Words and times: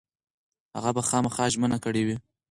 هغه 0.75 0.89
به 0.95 1.01
خامخا 1.09 1.45
ژمنه 1.53 1.77
کړې 1.85 2.01
وي. 2.07 2.17